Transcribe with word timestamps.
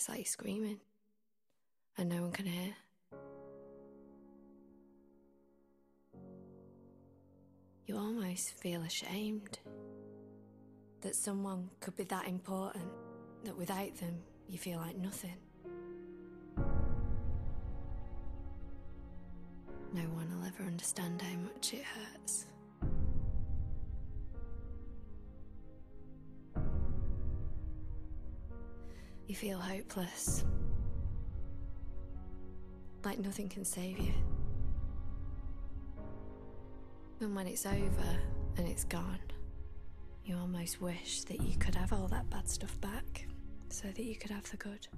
It's 0.00 0.08
like 0.08 0.20
you're 0.20 0.24
screaming 0.24 0.80
and 1.98 2.08
no 2.08 2.22
one 2.22 2.32
can 2.32 2.46
hear. 2.46 2.74
You 7.84 7.98
almost 7.98 8.58
feel 8.62 8.80
ashamed 8.80 9.58
that 11.02 11.14
someone 11.14 11.68
could 11.80 11.96
be 11.96 12.04
that 12.04 12.26
important 12.26 12.86
that 13.44 13.58
without 13.58 13.94
them 13.96 14.22
you 14.48 14.56
feel 14.56 14.78
like 14.78 14.96
nothing. 14.96 15.36
No 19.92 20.04
one 20.14 20.34
will 20.34 20.46
ever 20.46 20.62
understand 20.62 21.20
how 21.20 21.36
much 21.40 21.74
it 21.74 21.84
hurts. 21.84 22.46
You 29.30 29.36
feel 29.36 29.60
hopeless. 29.60 30.44
Like 33.04 33.20
nothing 33.20 33.48
can 33.48 33.64
save 33.64 33.96
you. 33.96 34.12
And 37.20 37.36
when 37.36 37.46
it's 37.46 37.64
over 37.64 38.18
and 38.56 38.66
it's 38.66 38.82
gone, 38.82 39.20
you 40.24 40.36
almost 40.36 40.82
wish 40.82 41.20
that 41.26 41.40
you 41.42 41.56
could 41.58 41.76
have 41.76 41.92
all 41.92 42.08
that 42.08 42.28
bad 42.28 42.48
stuff 42.48 42.80
back 42.80 43.28
so 43.68 43.86
that 43.86 44.02
you 44.02 44.16
could 44.16 44.32
have 44.32 44.50
the 44.50 44.56
good. 44.56 44.88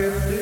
can 0.00 0.30
do. 0.30 0.39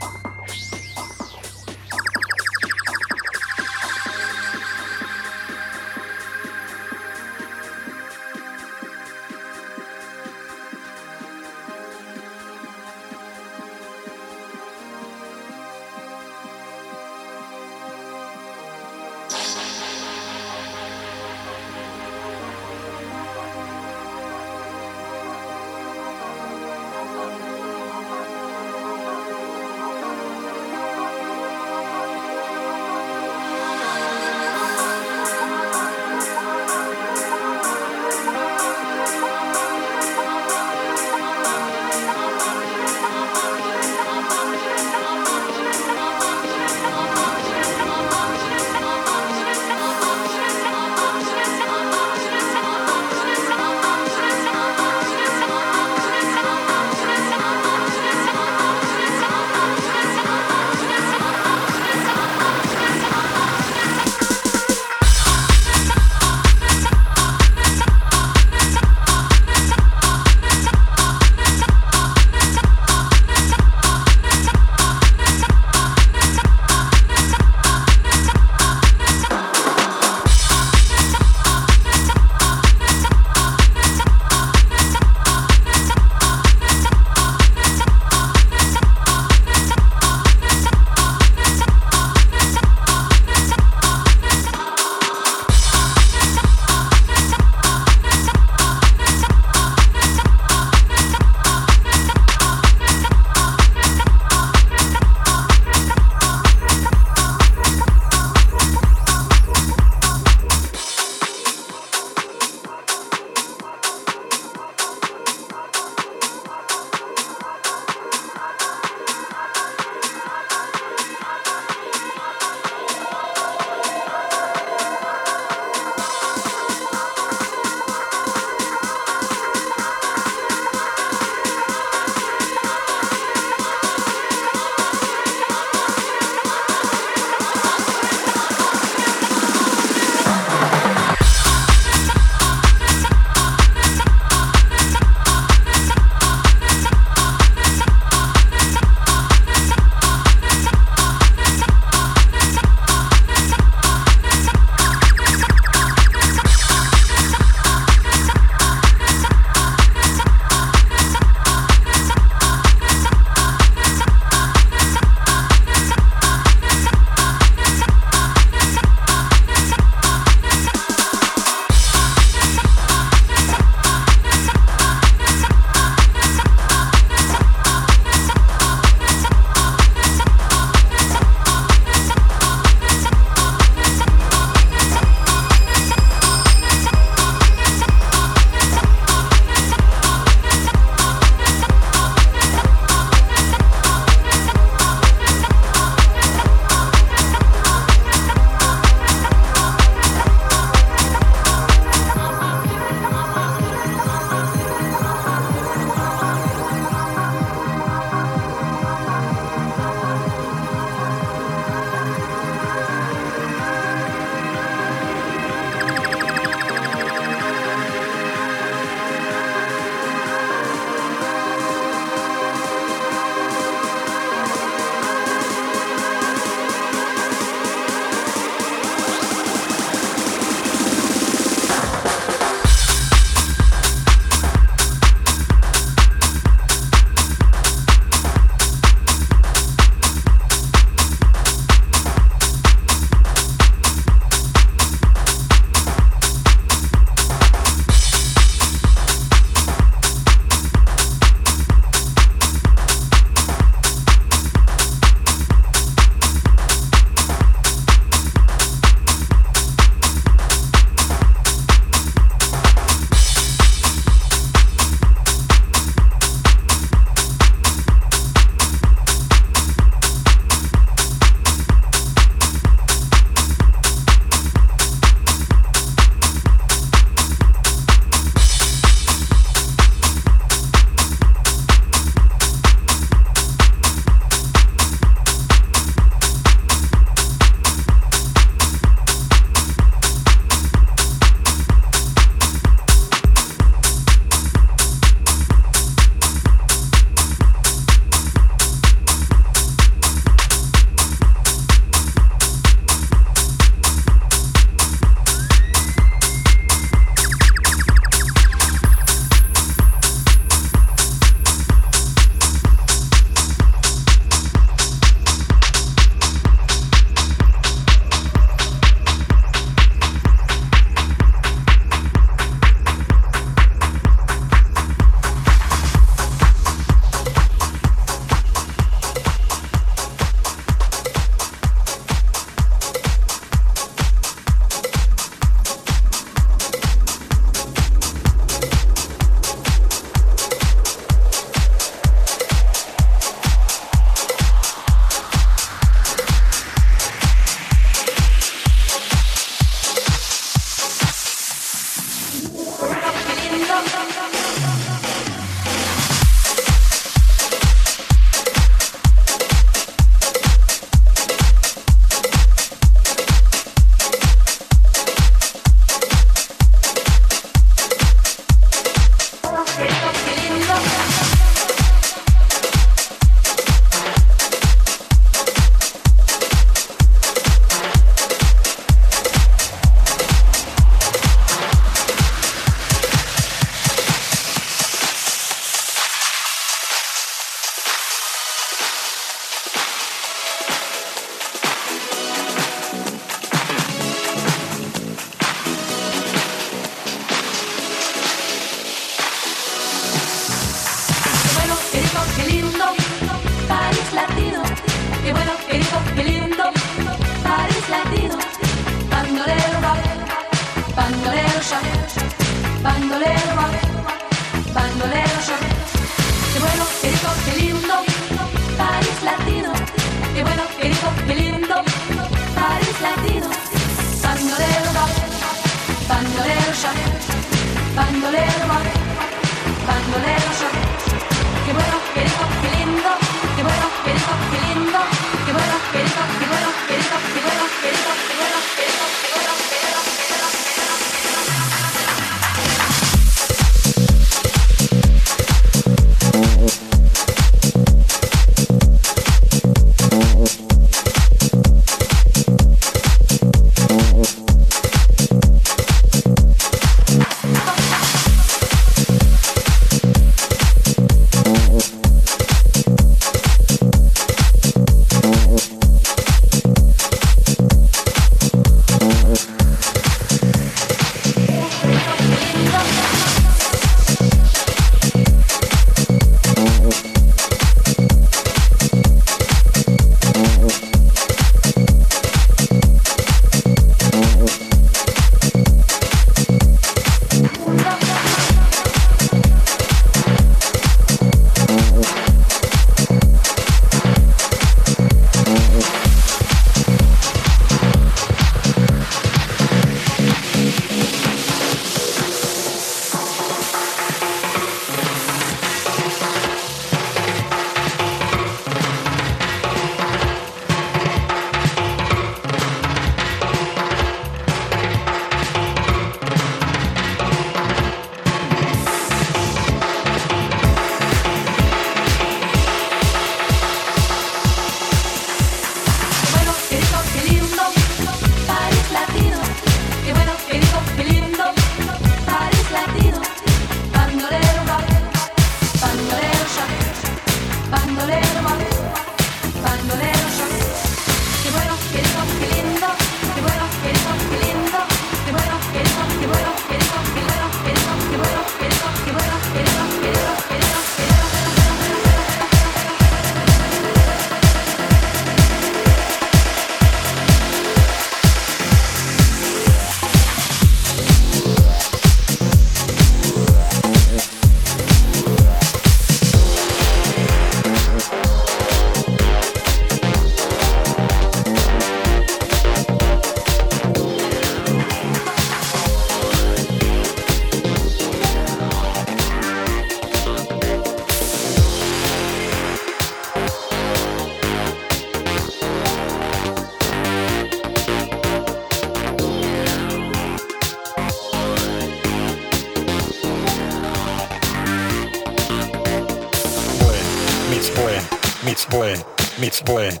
Blend, 598.72 599.04
meets 599.38 599.60
blend, 599.60 600.00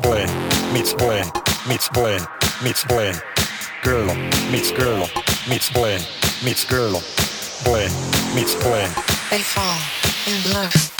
blend, 0.00 0.30
meets 0.72 0.94
blend, 0.94 1.30
meets 1.68 1.88
blend, 1.88 2.24
meets 2.62 2.84
blend. 2.84 3.20
Girl 3.82 4.14
meets 4.52 4.70
girl, 4.70 5.08
meets 5.48 5.68
blend, 5.70 6.08
meets 6.44 6.64
girl, 6.64 7.02
blend, 7.64 7.92
meets 8.34 8.54
blend. 8.62 8.94
They 9.30 9.40
fall 9.42 9.78
in 10.32 10.52
love. 10.52 10.93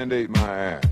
Mandate 0.00 0.30
my 0.30 0.56
ass. 0.56 0.89